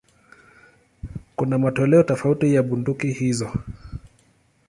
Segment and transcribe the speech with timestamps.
[1.35, 3.51] Kuna matoleo tofauti ya bunduki hizo.